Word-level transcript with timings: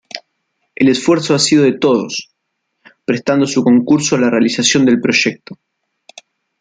El 0.73 0.89
esfuerzo 0.89 1.35
ha 1.35 1.37
sido 1.37 1.61
de 1.63 1.77
todos, 1.77 2.33
prestando 3.05 3.45
su 3.45 3.63
concurso 3.63 4.15
a 4.15 4.19
la 4.19 4.31
realización 4.31 4.83
del 4.83 4.99
proyecto. 4.99 5.59